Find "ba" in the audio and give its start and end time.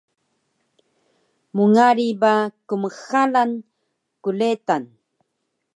2.21-2.33